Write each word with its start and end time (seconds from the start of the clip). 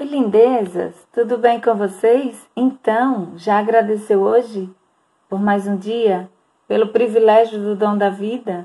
Oi, 0.00 0.06
lindezas! 0.06 0.94
Tudo 1.12 1.38
bem 1.38 1.60
com 1.60 1.74
vocês? 1.74 2.48
Então, 2.56 3.32
já 3.34 3.58
agradeceu 3.58 4.20
hoje 4.20 4.72
por 5.28 5.40
mais 5.40 5.66
um 5.66 5.76
dia? 5.76 6.30
Pelo 6.68 6.92
privilégio 6.92 7.58
do 7.58 7.74
dom 7.74 7.98
da 7.98 8.08
vida? 8.08 8.64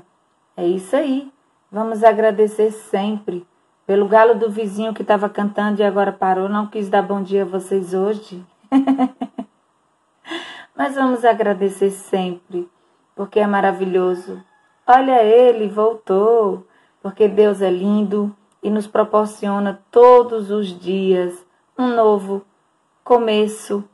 É 0.56 0.64
isso 0.64 0.94
aí. 0.94 1.28
Vamos 1.72 2.04
agradecer 2.04 2.70
sempre. 2.70 3.44
Pelo 3.84 4.06
galo 4.06 4.36
do 4.36 4.48
vizinho 4.48 4.94
que 4.94 5.02
estava 5.02 5.28
cantando 5.28 5.80
e 5.80 5.84
agora 5.84 6.12
parou, 6.12 6.48
não 6.48 6.68
quis 6.68 6.88
dar 6.88 7.02
bom 7.02 7.20
dia 7.20 7.42
a 7.42 7.46
vocês 7.46 7.92
hoje. 7.92 8.46
Mas 10.76 10.94
vamos 10.94 11.24
agradecer 11.24 11.90
sempre, 11.90 12.70
porque 13.16 13.40
é 13.40 13.46
maravilhoso. 13.46 14.40
Olha 14.86 15.20
ele, 15.24 15.66
voltou, 15.66 16.64
porque 17.02 17.26
Deus 17.26 17.60
é 17.60 17.70
lindo 17.70 18.32
e 18.64 18.70
nos 18.70 18.86
proporciona 18.86 19.78
todos 19.90 20.50
os 20.50 20.68
dias 20.80 21.44
um 21.78 21.94
novo 21.94 22.42
começo, 23.04 23.84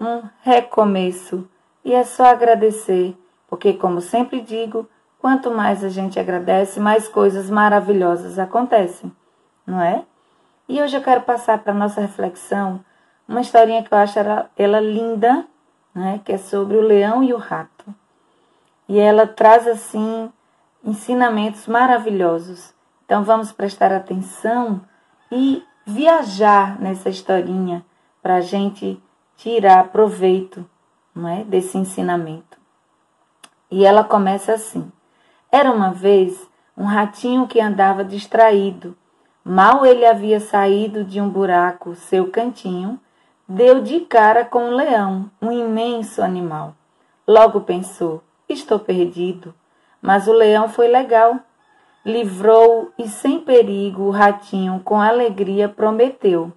um 0.00 0.22
recomeço. 0.42 1.48
E 1.84 1.94
é 1.94 2.02
só 2.02 2.24
agradecer, 2.24 3.16
porque, 3.46 3.72
como 3.72 4.00
sempre 4.00 4.40
digo, 4.40 4.88
quanto 5.20 5.52
mais 5.52 5.84
a 5.84 5.88
gente 5.88 6.18
agradece, 6.18 6.80
mais 6.80 7.06
coisas 7.06 7.48
maravilhosas 7.48 8.36
acontecem, 8.36 9.12
não 9.64 9.80
é? 9.80 10.04
E 10.68 10.82
hoje 10.82 10.96
eu 10.96 11.02
quero 11.02 11.20
passar 11.20 11.58
para 11.58 11.72
a 11.72 11.76
nossa 11.76 12.00
reflexão 12.00 12.84
uma 13.28 13.40
historinha 13.40 13.84
que 13.84 13.94
eu 13.94 13.98
acho 13.98 14.18
ela, 14.18 14.50
ela 14.56 14.80
linda, 14.80 15.46
né? 15.94 16.20
que 16.24 16.32
é 16.32 16.38
sobre 16.38 16.76
o 16.76 16.80
leão 16.80 17.22
e 17.22 17.32
o 17.32 17.38
rato. 17.38 17.94
E 18.88 18.98
ela 18.98 19.26
traz, 19.26 19.68
assim, 19.68 20.30
ensinamentos 20.84 21.68
maravilhosos 21.68 22.75
então 23.06 23.22
vamos 23.22 23.52
prestar 23.52 23.92
atenção 23.92 24.80
e 25.30 25.62
viajar 25.86 26.78
nessa 26.80 27.08
historinha 27.08 27.86
para 28.20 28.36
a 28.36 28.40
gente 28.40 29.00
tirar 29.36 29.92
proveito 29.92 30.68
não 31.14 31.28
é, 31.28 31.44
desse 31.44 31.78
ensinamento. 31.78 32.58
E 33.70 33.86
ela 33.86 34.02
começa 34.02 34.52
assim: 34.52 34.90
Era 35.52 35.70
uma 35.70 35.92
vez 35.92 36.48
um 36.76 36.84
ratinho 36.84 37.46
que 37.46 37.60
andava 37.60 38.04
distraído. 38.04 38.96
Mal 39.44 39.86
ele 39.86 40.04
havia 40.04 40.40
saído 40.40 41.04
de 41.04 41.20
um 41.20 41.30
buraco, 41.30 41.94
seu 41.94 42.28
cantinho, 42.32 42.98
deu 43.48 43.80
de 43.80 44.00
cara 44.00 44.44
com 44.44 44.70
um 44.70 44.74
leão, 44.74 45.30
um 45.40 45.52
imenso 45.52 46.20
animal. 46.22 46.74
Logo 47.26 47.60
pensou: 47.60 48.20
Estou 48.48 48.80
perdido. 48.80 49.54
Mas 50.02 50.26
o 50.26 50.32
leão 50.32 50.68
foi 50.68 50.88
legal 50.88 51.40
livrou 52.06 52.92
e 52.96 53.08
sem 53.08 53.40
perigo 53.40 54.04
o 54.04 54.10
ratinho 54.10 54.80
com 54.84 55.00
alegria 55.00 55.68
prometeu: 55.68 56.52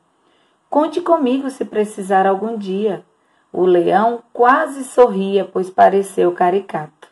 Conte 0.70 1.02
comigo 1.02 1.50
se 1.50 1.66
precisar 1.66 2.28
algum 2.28 2.56
dia. 2.56 3.04
O 3.52 3.66
leão 3.66 4.22
quase 4.32 4.84
sorria, 4.84 5.44
pois 5.44 5.72
pareceu 5.72 6.32
caricato. 6.34 7.08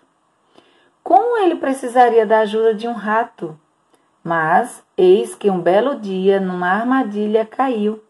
Como 1.03 1.39
ele 1.39 1.55
precisaria 1.55 2.27
da 2.27 2.41
ajuda 2.41 2.75
de 2.75 2.87
um 2.87 2.93
rato? 2.93 3.59
Mas 4.23 4.83
eis 4.95 5.33
que 5.33 5.49
um 5.49 5.59
belo 5.59 5.99
dia 5.99 6.39
numa 6.39 6.69
armadilha 6.69 7.43
caiu. 7.43 8.03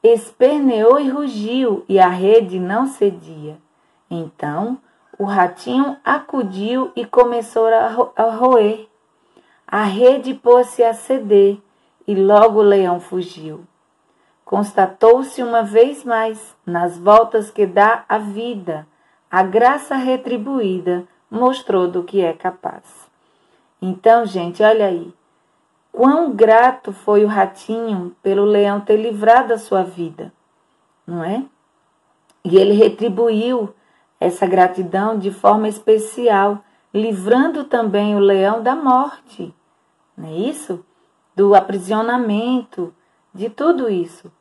Esperneou 0.00 1.00
e 1.00 1.08
rugiu, 1.08 1.84
e 1.88 1.98
a 1.98 2.08
rede 2.08 2.60
não 2.60 2.86
cedia. 2.86 3.58
Então 4.08 4.78
o 5.18 5.24
ratinho 5.24 5.96
acudiu 6.04 6.92
e 6.94 7.04
começou 7.04 7.66
a 7.66 8.30
roer. 8.30 8.86
A 9.70 9.82
rede 9.82 10.32
pôs-se 10.32 10.82
a 10.82 10.94
ceder 10.94 11.58
e 12.06 12.14
logo 12.14 12.58
o 12.58 12.62
leão 12.62 12.98
fugiu. 12.98 13.66
Constatou-se 14.42 15.42
uma 15.42 15.62
vez 15.62 16.04
mais, 16.04 16.56
nas 16.64 16.96
voltas 16.96 17.50
que 17.50 17.66
dá 17.66 18.02
a 18.08 18.16
vida, 18.16 18.86
a 19.30 19.42
graça 19.42 19.94
retribuída 19.94 21.06
mostrou 21.30 21.86
do 21.86 22.02
que 22.02 22.22
é 22.22 22.32
capaz. 22.32 22.82
Então, 23.82 24.24
gente, 24.24 24.62
olha 24.62 24.86
aí. 24.86 25.12
Quão 25.92 26.32
grato 26.32 26.90
foi 26.90 27.22
o 27.22 27.28
ratinho 27.28 28.16
pelo 28.22 28.46
leão 28.46 28.80
ter 28.80 28.96
livrado 28.96 29.52
a 29.52 29.58
sua 29.58 29.82
vida, 29.82 30.32
não 31.06 31.22
é? 31.22 31.44
E 32.42 32.56
ele 32.56 32.72
retribuiu 32.72 33.74
essa 34.18 34.46
gratidão 34.46 35.18
de 35.18 35.30
forma 35.30 35.68
especial, 35.68 36.64
livrando 36.94 37.64
também 37.64 38.16
o 38.16 38.18
leão 38.18 38.62
da 38.62 38.74
morte 38.74 39.54
não 40.18 40.28
é 40.28 40.32
isso? 40.32 40.84
Do 41.36 41.54
aprisionamento, 41.54 42.92
de 43.32 43.48
tudo 43.48 43.88
isso. 43.88 44.32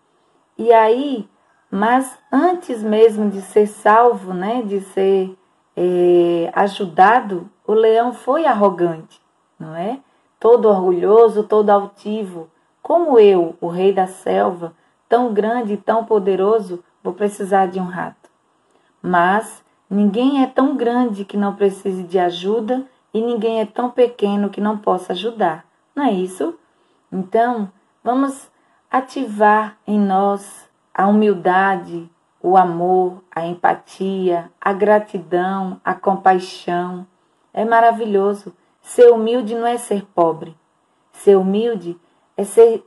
E 0.57 0.73
aí, 0.73 1.29
mas 1.69 2.17
antes 2.31 2.81
mesmo 2.81 3.29
de 3.29 3.41
ser 3.41 3.67
salvo, 3.67 4.33
né, 4.33 4.63
de 4.63 4.81
ser 4.81 5.37
é, 5.75 6.51
ajudado, 6.55 7.47
o 7.65 7.73
leão 7.73 8.11
foi 8.11 8.47
arrogante, 8.47 9.21
não 9.59 9.75
é? 9.75 9.99
Todo 10.39 10.67
orgulhoso, 10.67 11.43
todo 11.43 11.69
altivo. 11.69 12.49
Como 12.81 13.19
eu, 13.19 13.55
o 13.61 13.67
rei 13.67 13.93
da 13.93 14.07
selva, 14.07 14.73
tão 15.07 15.31
grande 15.31 15.73
e 15.73 15.77
tão 15.77 16.05
poderoso, 16.05 16.83
vou 17.03 17.13
precisar 17.13 17.67
de 17.67 17.79
um 17.79 17.85
rato. 17.85 18.29
Mas 18.99 19.63
ninguém 19.87 20.41
é 20.41 20.47
tão 20.47 20.75
grande 20.75 21.23
que 21.23 21.37
não 21.37 21.55
precise 21.55 22.01
de 22.01 22.17
ajuda 22.17 22.83
e 23.13 23.21
ninguém 23.21 23.59
é 23.59 23.65
tão 23.65 23.91
pequeno 23.91 24.49
que 24.49 24.59
não 24.59 24.77
possa 24.77 25.13
ajudar. 25.13 25.66
Não 25.97 26.05
é 26.05 26.11
isso? 26.11 26.53
Então, 27.11 27.71
vamos 28.03 28.51
ativar 28.91 29.79
em 29.87 29.99
nós 29.99 30.69
a 30.93 31.07
humildade, 31.07 32.07
o 32.39 32.55
amor, 32.55 33.23
a 33.31 33.47
empatia, 33.47 34.51
a 34.61 34.73
gratidão, 34.73 35.81
a 35.83 35.95
compaixão. 35.95 37.07
É 37.51 37.65
maravilhoso. 37.65 38.55
Ser 38.79 39.09
humilde 39.11 39.55
não 39.55 39.65
é 39.65 39.75
ser 39.75 40.05
pobre. 40.13 40.55
Ser 41.13 41.35
humilde 41.35 41.99
é 42.37 42.43
ser 42.43 42.85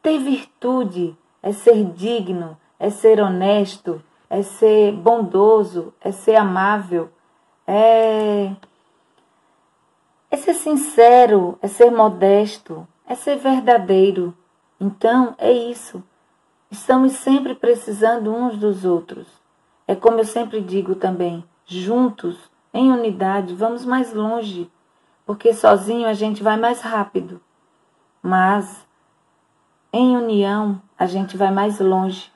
ter 0.00 0.20
virtude, 0.20 1.18
é 1.42 1.50
ser 1.50 1.82
digno, 1.84 2.56
é 2.78 2.90
ser 2.90 3.20
honesto, 3.20 4.00
é 4.30 4.40
ser 4.42 4.92
bondoso, 4.92 5.92
é 6.00 6.12
ser 6.12 6.36
amável, 6.36 7.10
é 7.66 8.52
ser 10.40 10.54
sincero, 10.54 11.58
é 11.62 11.68
ser 11.68 11.90
modesto, 11.90 12.86
é 13.06 13.14
ser 13.14 13.36
verdadeiro. 13.36 14.34
Então, 14.80 15.34
é 15.38 15.52
isso. 15.52 16.02
Estamos 16.70 17.12
sempre 17.12 17.54
precisando 17.54 18.32
uns 18.32 18.56
dos 18.56 18.84
outros. 18.84 19.26
É 19.86 19.94
como 19.94 20.18
eu 20.18 20.24
sempre 20.24 20.60
digo 20.60 20.94
também: 20.94 21.44
juntos, 21.66 22.38
em 22.72 22.92
unidade, 22.92 23.54
vamos 23.54 23.84
mais 23.84 24.12
longe, 24.12 24.70
porque 25.26 25.52
sozinho 25.52 26.06
a 26.06 26.14
gente 26.14 26.42
vai 26.42 26.56
mais 26.56 26.80
rápido. 26.80 27.40
Mas 28.22 28.86
em 29.92 30.16
união 30.16 30.80
a 30.96 31.06
gente 31.06 31.36
vai 31.36 31.50
mais 31.50 31.80
longe, 31.80 32.30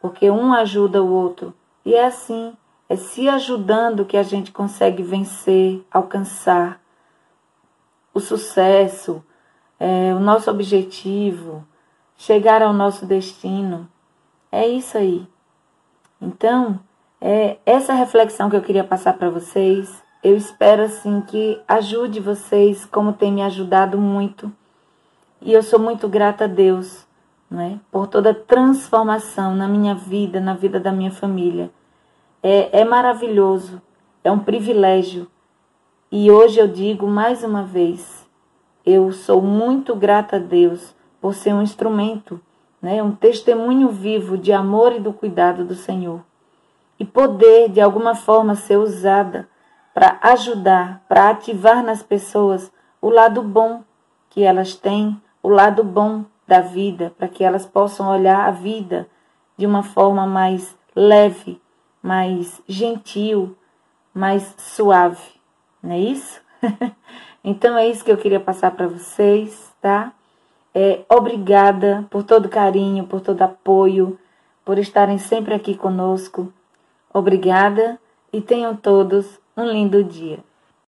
porque 0.00 0.30
um 0.30 0.52
ajuda 0.52 1.02
o 1.02 1.12
outro. 1.12 1.54
E 1.84 1.94
é 1.94 2.06
assim, 2.06 2.52
é 2.88 2.96
se 2.96 3.28
ajudando 3.28 4.04
que 4.04 4.16
a 4.16 4.22
gente 4.22 4.50
consegue 4.50 5.02
vencer, 5.02 5.86
alcançar 5.90 6.80
o 8.16 8.20
sucesso, 8.20 9.22
é, 9.78 10.14
o 10.14 10.18
nosso 10.18 10.50
objetivo, 10.50 11.62
chegar 12.16 12.62
ao 12.62 12.72
nosso 12.72 13.04
destino. 13.04 13.86
É 14.50 14.66
isso 14.66 14.96
aí. 14.96 15.28
Então, 16.18 16.80
é 17.20 17.58
essa 17.66 17.92
reflexão 17.92 18.48
que 18.48 18.56
eu 18.56 18.62
queria 18.62 18.82
passar 18.82 19.12
para 19.18 19.28
vocês. 19.28 20.02
Eu 20.24 20.34
espero 20.34 20.84
assim 20.84 21.20
que 21.20 21.60
ajude 21.68 22.18
vocês, 22.18 22.86
como 22.86 23.12
tem 23.12 23.30
me 23.30 23.42
ajudado 23.42 23.98
muito. 23.98 24.50
E 25.42 25.52
eu 25.52 25.62
sou 25.62 25.78
muito 25.78 26.08
grata 26.08 26.44
a 26.44 26.48
Deus, 26.48 27.06
não 27.50 27.60
é? 27.60 27.78
Por 27.92 28.06
toda 28.06 28.32
transformação 28.32 29.54
na 29.54 29.68
minha 29.68 29.94
vida, 29.94 30.40
na 30.40 30.54
vida 30.54 30.80
da 30.80 30.90
minha 30.90 31.10
família. 31.10 31.70
É, 32.42 32.80
é 32.80 32.84
maravilhoso, 32.84 33.82
é 34.24 34.32
um 34.32 34.38
privilégio 34.38 35.30
e 36.10 36.30
hoje 36.30 36.60
eu 36.60 36.68
digo 36.68 37.06
mais 37.06 37.42
uma 37.42 37.64
vez, 37.64 38.26
eu 38.84 39.10
sou 39.10 39.42
muito 39.42 39.96
grata 39.96 40.36
a 40.36 40.38
Deus 40.38 40.94
por 41.20 41.34
ser 41.34 41.52
um 41.52 41.62
instrumento, 41.62 42.40
né, 42.80 43.02
um 43.02 43.10
testemunho 43.10 43.88
vivo 43.88 44.38
de 44.38 44.52
amor 44.52 44.92
e 44.92 45.00
do 45.00 45.12
cuidado 45.12 45.64
do 45.64 45.74
Senhor. 45.74 46.20
E 46.98 47.04
poder, 47.04 47.68
de 47.68 47.80
alguma 47.80 48.14
forma, 48.14 48.54
ser 48.54 48.76
usada 48.76 49.48
para 49.92 50.18
ajudar, 50.22 51.02
para 51.08 51.30
ativar 51.30 51.82
nas 51.82 52.02
pessoas 52.02 52.70
o 53.02 53.10
lado 53.10 53.42
bom 53.42 53.82
que 54.30 54.42
elas 54.44 54.76
têm, 54.76 55.20
o 55.42 55.48
lado 55.48 55.82
bom 55.82 56.24
da 56.46 56.60
vida, 56.60 57.12
para 57.18 57.28
que 57.28 57.42
elas 57.42 57.66
possam 57.66 58.08
olhar 58.08 58.46
a 58.46 58.52
vida 58.52 59.08
de 59.56 59.66
uma 59.66 59.82
forma 59.82 60.24
mais 60.26 60.76
leve, 60.94 61.60
mais 62.00 62.62
gentil, 62.68 63.56
mais 64.14 64.54
suave. 64.58 65.35
Não 65.82 65.92
é 65.92 65.98
isso? 65.98 66.40
então 67.44 67.76
é 67.76 67.86
isso 67.86 68.04
que 68.04 68.10
eu 68.10 68.16
queria 68.16 68.40
passar 68.40 68.70
para 68.72 68.86
vocês, 68.86 69.72
tá? 69.80 70.12
É, 70.74 71.04
obrigada 71.08 72.06
por 72.10 72.22
todo 72.22 72.48
carinho, 72.48 73.06
por 73.06 73.20
todo 73.20 73.42
apoio, 73.42 74.18
por 74.64 74.78
estarem 74.78 75.16
sempre 75.16 75.54
aqui 75.54 75.74
conosco. 75.74 76.52
Obrigada 77.12 77.98
e 78.32 78.40
tenham 78.40 78.76
todos 78.76 79.40
um 79.56 79.64
lindo 79.64 80.04
dia. 80.04 80.38